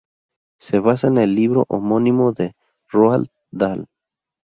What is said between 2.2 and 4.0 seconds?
de Roald Dahl.